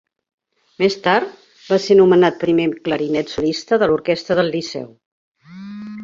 [0.83, 1.33] Més tard,
[1.65, 4.89] va ser nomenat primer clarinet solista de l'Orquestra del Liceu.